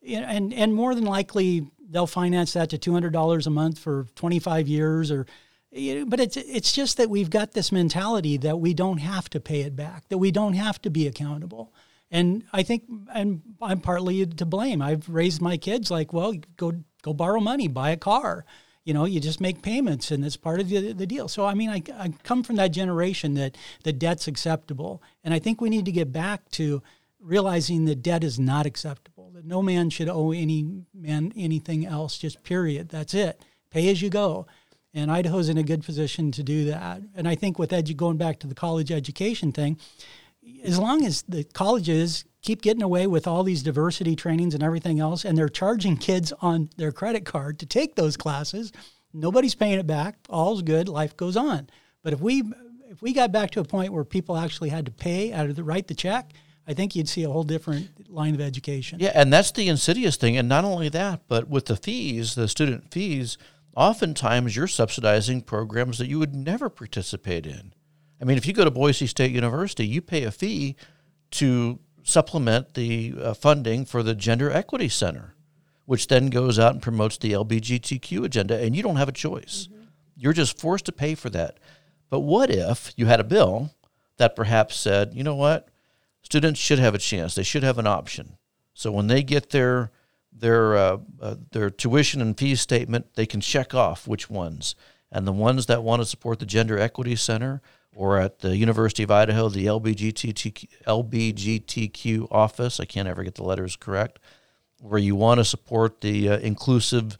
[0.07, 5.11] and and more than likely they'll finance that to $200 a month for 25 years
[5.11, 5.27] or
[5.73, 9.29] you know, but it's it's just that we've got this mentality that we don't have
[9.31, 11.73] to pay it back that we don't have to be accountable
[12.13, 12.83] and I think
[13.13, 14.81] and I'm partly to blame.
[14.81, 18.45] I've raised my kids like, well, go go borrow money, buy a car.
[18.85, 21.27] You know, you just make payments, and it's part of the, the deal.
[21.29, 25.39] So, I mean, I, I come from that generation that the debt's acceptable, and I
[25.39, 26.83] think we need to get back to
[27.19, 29.31] realizing that debt is not acceptable.
[29.31, 32.17] That no man should owe any man anything else.
[32.17, 32.89] Just period.
[32.89, 33.41] That's it.
[33.71, 34.45] Pay as you go.
[34.93, 37.01] And Idaho's in a good position to do that.
[37.15, 39.79] And I think with edu- going back to the college education thing,
[40.63, 44.99] as long as the colleges keep getting away with all these diversity trainings and everything
[44.99, 48.71] else, and they're charging kids on their credit card to take those classes,
[49.13, 50.17] nobody's paying it back.
[50.29, 50.87] All's good.
[50.87, 51.69] Life goes on.
[52.03, 52.43] But if we
[52.89, 55.55] if we got back to a point where people actually had to pay out of
[55.55, 56.33] the write the check,
[56.67, 58.99] I think you'd see a whole different line of education.
[58.99, 60.37] Yeah, and that's the insidious thing.
[60.37, 63.37] And not only that, but with the fees, the student fees,
[63.75, 67.73] oftentimes you're subsidizing programs that you would never participate in.
[68.21, 70.75] I mean, if you go to Boise State University, you pay a fee
[71.31, 75.35] to supplement the uh, funding for the Gender Equity Center,
[75.85, 79.67] which then goes out and promotes the LBGTQ agenda, and you don't have a choice.
[80.15, 81.59] You're just forced to pay for that.
[82.09, 83.71] But what if you had a bill
[84.17, 85.69] that perhaps said, you know what,
[86.21, 88.37] students should have a chance, they should have an option.
[88.73, 89.91] So when they get their
[90.43, 94.75] their uh, uh, their tuition and fees statement, they can check off which ones.
[95.09, 97.61] And the ones that want to support the Gender Equity Center
[97.95, 103.43] or at the University of Idaho, the LBGTQ, LBGTQ office, I can't ever get the
[103.43, 104.19] letters correct,
[104.81, 107.17] where you want to support the uh, inclusive,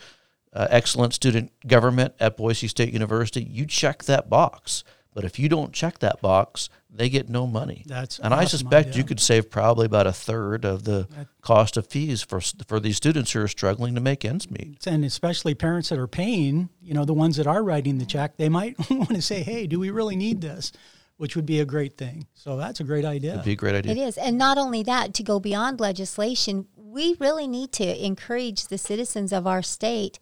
[0.51, 4.83] uh, excellent student government at Boise State University, you check that box.
[5.13, 7.83] But if you don't check that box, they get no money.
[7.85, 8.97] That's and I suspect idea.
[8.99, 11.07] you could save probably about a third of the
[11.41, 14.85] cost of fees for for these students who are struggling to make ends meet.
[14.87, 18.37] and especially parents that are paying, you know, the ones that are writing the check,
[18.37, 20.71] they might want to say, "Hey, do we really need this?"
[21.17, 22.25] Which would be a great thing.
[22.33, 23.33] So that's a great idea.
[23.33, 23.91] It'd be a great idea.
[23.91, 24.17] It is.
[24.17, 29.31] And not only that, to go beyond legislation, we really need to encourage the citizens
[29.31, 30.17] of our state.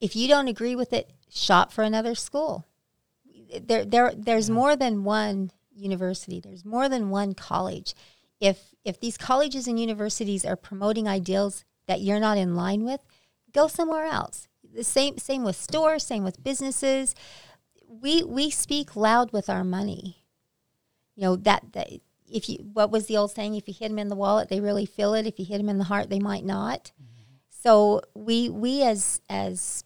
[0.00, 2.66] If you don't agree with it, shop for another school.
[3.60, 6.40] There, there, there's more than one university.
[6.40, 7.94] There's more than one college.
[8.40, 13.00] If if these colleges and universities are promoting ideals that you're not in line with,
[13.52, 14.48] go somewhere else.
[14.74, 17.14] The same same with stores, same with businesses.
[17.86, 20.24] We we speak loud with our money.
[21.14, 21.88] You know that that
[22.26, 23.54] if you what was the old saying?
[23.54, 25.26] If you hit them in the wallet, they really feel it.
[25.26, 26.90] If you hit them in the heart, they might not.
[27.00, 27.34] Mm-hmm.
[27.50, 29.84] So we we as as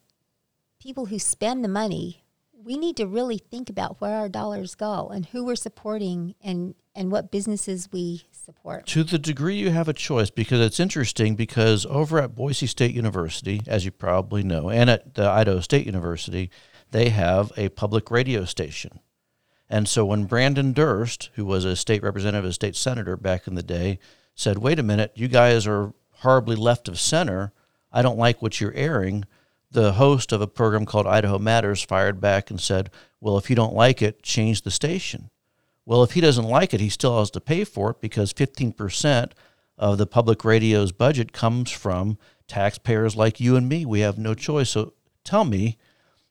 [0.80, 2.22] people who spend the money,
[2.66, 6.74] we need to really think about where our dollars go and who we're supporting and
[6.96, 8.86] and what businesses we support.
[8.86, 12.94] To the degree you have a choice, because it's interesting because over at Boise State
[12.94, 16.50] University, as you probably know, and at the Idaho State University,
[16.90, 18.98] they have a public radio station.
[19.68, 23.56] And so when Branden Durst, who was a state representative, a state senator back in
[23.56, 23.98] the day,
[24.34, 27.52] said, wait a minute, you guys are horribly left of center.
[27.92, 29.24] I don't like what you're airing.
[29.76, 32.88] The host of a program called Idaho Matters fired back and said,
[33.20, 35.28] well, if you don't like it, change the station.
[35.84, 39.32] Well, if he doesn't like it, he still has to pay for it because 15%
[39.76, 42.16] of the public radio's budget comes from
[42.48, 43.84] taxpayers like you and me.
[43.84, 44.70] We have no choice.
[44.70, 45.76] So tell me,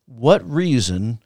[0.08, 1.20] what reason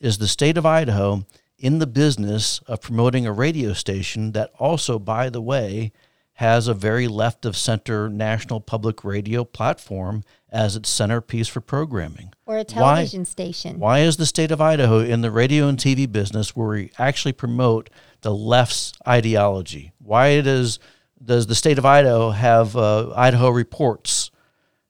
[0.00, 1.26] is the state of Idaho
[1.58, 5.92] in the business of promoting a radio station that also, by the way,
[6.32, 12.32] has a very left of center national public radio platform as its centerpiece for programming.
[12.46, 13.78] Or a television why, station.
[13.78, 17.32] Why is the state of Idaho in the radio and TV business where we actually
[17.32, 17.90] promote
[18.22, 19.92] the left's ideology?
[19.98, 20.78] Why does
[21.22, 24.30] does the state of Idaho have uh, Idaho Reports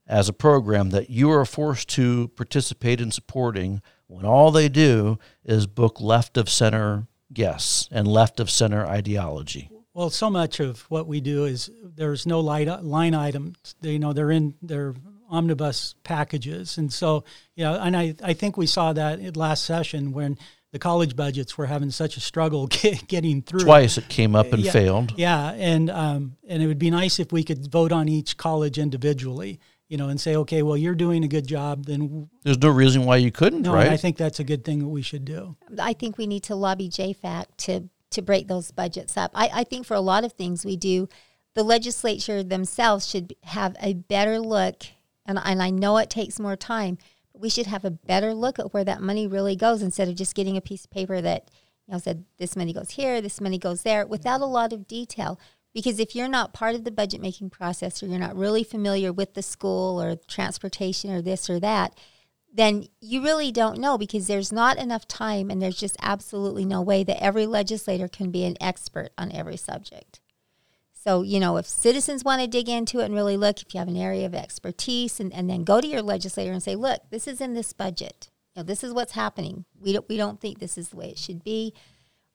[0.06, 5.18] as a program that you are forced to participate in supporting when all they do
[5.44, 9.70] is book left of center guests and left of center ideology?
[9.94, 13.74] Well, so much of what we do is there's no light, line items.
[13.80, 14.94] They, you know, they're in their
[15.28, 17.24] omnibus packages, and so
[17.54, 20.38] you know, and I, I think we saw that at last session when
[20.72, 22.66] the college budgets were having such a struggle
[23.08, 23.60] getting through.
[23.60, 25.14] Twice it came up and yeah, failed.
[25.16, 28.78] Yeah, and um, and it would be nice if we could vote on each college
[28.78, 32.68] individually, you know, and say, okay, well, you're doing a good job, then there's no
[32.70, 33.88] reason why you couldn't, no, right?
[33.88, 35.56] I think that's a good thing that we should do.
[35.78, 39.30] I think we need to lobby JFAC to to break those budgets up.
[39.34, 41.08] I, I think for a lot of things we do,
[41.54, 44.84] the legislature themselves should have a better look,
[45.28, 46.98] and, and I know it takes more time,
[47.32, 50.16] but we should have a better look at where that money really goes instead of
[50.16, 51.50] just getting a piece of paper that
[51.86, 54.88] you know said this money goes here, this money goes there, without a lot of
[54.88, 55.38] detail.
[55.74, 59.12] Because if you're not part of the budget making process or you're not really familiar
[59.12, 61.96] with the school or transportation or this or that,
[62.52, 66.80] then you really don't know because there's not enough time and there's just absolutely no
[66.80, 70.20] way that every legislator can be an expert on every subject.
[71.00, 73.78] So, you know, if citizens want to dig into it and really look, if you
[73.78, 77.02] have an area of expertise, and, and then go to your legislator and say, look,
[77.10, 78.30] this is in this budget.
[78.54, 79.64] You know, this is what's happening.
[79.80, 81.72] We don't, we don't think this is the way it should be.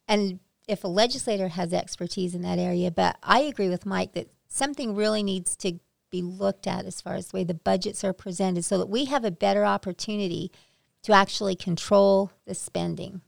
[0.07, 4.30] And if a legislator has expertise in that area, but I agree with Mike that
[4.47, 8.14] something really needs to be looked at as far as the way the budgets are
[8.14, 10.51] presented so that we have a better opportunity
[11.01, 13.22] to actually control the spending.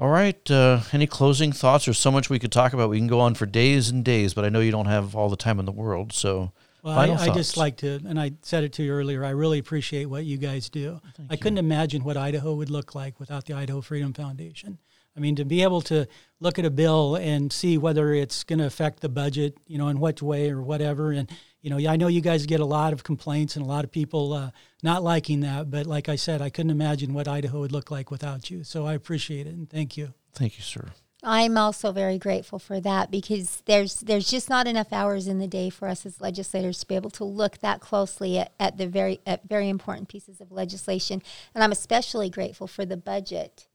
[0.00, 0.50] All right.
[0.50, 1.84] Uh, any closing thoughts?
[1.84, 2.88] There's so much we could talk about.
[2.88, 5.28] We can go on for days and days, but I know you don't have all
[5.28, 6.14] the time in the world.
[6.14, 9.22] So, well, I, I, just like to, and I said it to you earlier.
[9.26, 11.02] I really appreciate what you guys do.
[11.18, 11.38] Thank I you.
[11.38, 14.78] couldn't imagine what Idaho would look like without the Idaho Freedom Foundation.
[15.16, 16.06] I mean, to be able to
[16.40, 19.88] look at a bill and see whether it's going to affect the budget, you know,
[19.88, 21.12] in what way or whatever.
[21.12, 21.30] And,
[21.60, 23.90] you know, I know you guys get a lot of complaints and a lot of
[23.90, 24.50] people uh,
[24.82, 25.70] not liking that.
[25.70, 28.64] But like I said, I couldn't imagine what Idaho would look like without you.
[28.64, 30.14] So I appreciate it and thank you.
[30.32, 30.92] Thank you, sir.
[31.22, 35.46] I'm also very grateful for that because there's there's just not enough hours in the
[35.46, 38.86] day for us as legislators to be able to look that closely at, at the
[38.86, 41.22] very at very important pieces of legislation.
[41.54, 43.66] And I'm especially grateful for the budget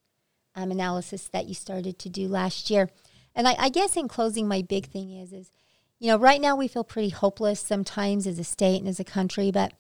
[0.56, 2.90] um, analysis that you started to do last year.
[3.36, 5.52] And I, I guess in closing, my big thing is is
[6.00, 9.04] you know right now we feel pretty hopeless sometimes as a state and as a
[9.04, 9.74] country, but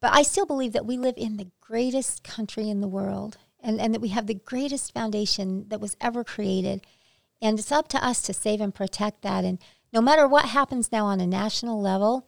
[0.00, 3.78] but I still believe that we live in the greatest country in the world and,
[3.80, 6.80] and that we have the greatest foundation that was ever created.
[7.42, 9.44] And it's up to us to save and protect that.
[9.44, 9.58] And
[9.92, 12.26] no matter what happens now on a national level,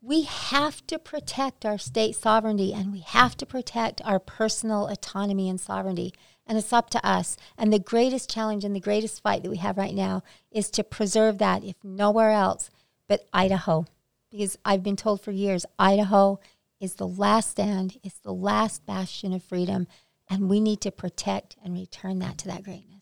[0.00, 5.48] we have to protect our state sovereignty and we have to protect our personal autonomy
[5.50, 6.14] and sovereignty
[6.50, 7.36] and it's up to us.
[7.56, 10.82] And the greatest challenge and the greatest fight that we have right now is to
[10.82, 12.70] preserve that, if nowhere else
[13.06, 13.86] but Idaho.
[14.32, 16.40] Because I've been told for years, Idaho
[16.80, 19.86] is the last stand, it's the last bastion of freedom,
[20.28, 22.99] and we need to protect and return that to that greatness.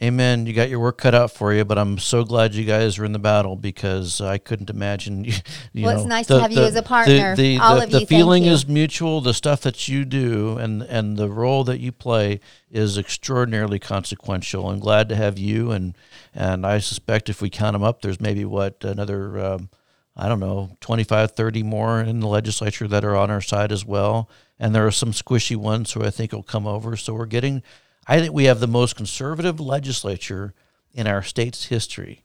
[0.00, 0.46] Amen.
[0.46, 3.04] You got your work cut out for you, but I'm so glad you guys are
[3.04, 5.26] in the battle because I couldn't imagine.
[5.74, 7.34] You, you well, know, it's nice the, to have the, you as a partner.
[7.36, 8.52] The, the, All the, of the you, feeling you.
[8.52, 9.20] is mutual.
[9.20, 12.40] The stuff that you do and and the role that you play
[12.70, 14.68] is extraordinarily consequential.
[14.68, 15.96] I'm glad to have you, and
[16.34, 19.38] and I suspect if we count them up, there's maybe what another.
[19.38, 19.70] Um,
[20.14, 23.84] I don't know, 25, 30 more in the legislature that are on our side as
[23.86, 24.28] well.
[24.58, 26.96] And there are some squishy ones who I think will come over.
[26.98, 27.62] So we're getting,
[28.06, 30.54] I think we have the most conservative legislature
[30.92, 32.24] in our state's history.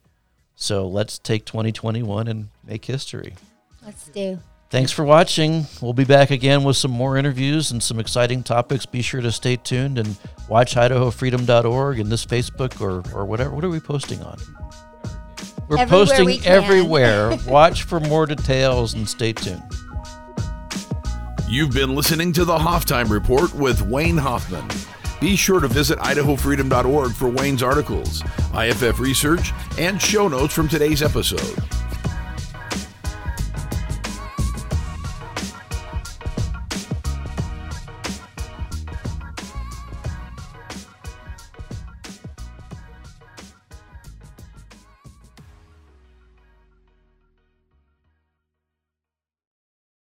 [0.56, 3.34] So let's take 2021 and make history.
[3.84, 4.40] Let's do.
[4.70, 5.66] Thanks for watching.
[5.80, 8.84] We'll be back again with some more interviews and some exciting topics.
[8.84, 10.16] Be sure to stay tuned and
[10.48, 13.50] watch IdahoFreedom.org and this Facebook or, or whatever.
[13.54, 14.36] What are we posting on?
[15.68, 17.36] We're Everywhere posting we everywhere.
[17.46, 19.62] Watch for more details and stay tuned.
[21.46, 24.66] You've been listening to the Hoftime Report with Wayne Hoffman.
[25.20, 28.22] Be sure to visit IdahoFreedom.org for Wayne's articles,
[28.54, 31.56] IFF research, and show notes from today's episode.